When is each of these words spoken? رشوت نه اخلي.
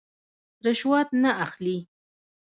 رشوت 0.65 1.09
نه 1.23 1.31
اخلي. 1.45 1.77